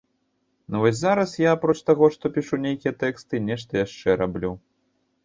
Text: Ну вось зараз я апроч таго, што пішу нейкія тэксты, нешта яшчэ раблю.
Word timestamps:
Ну 0.71 0.79
вось 0.83 1.01
зараз 1.01 1.33
я 1.41 1.51
апроч 1.57 1.75
таго, 1.89 2.09
што 2.15 2.31
пішу 2.37 2.59
нейкія 2.65 2.93
тэксты, 3.05 3.43
нешта 3.51 3.71
яшчэ 3.85 4.17
раблю. 4.23 4.51